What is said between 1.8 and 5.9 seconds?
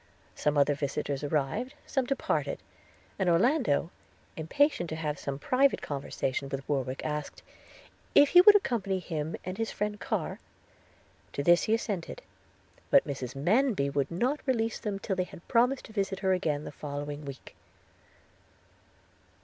some departed; and Orlando, impatient to have some private